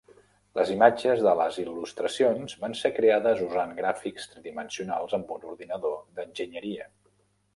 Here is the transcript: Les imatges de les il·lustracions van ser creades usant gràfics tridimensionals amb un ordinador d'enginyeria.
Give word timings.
Les 0.59 0.69
imatges 0.75 1.19
de 1.25 1.33
les 1.39 1.57
il·lustracions 1.63 2.55
van 2.63 2.73
ser 2.79 2.91
creades 3.01 3.43
usant 3.49 3.75
gràfics 3.81 4.27
tridimensionals 4.31 5.13
amb 5.19 5.35
un 5.39 5.47
ordinador 5.53 5.95
d'enginyeria. 6.17 6.89